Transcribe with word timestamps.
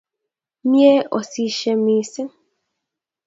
Myee 0.69 0.97
osisye 1.17 1.71
niising'. 1.83 2.33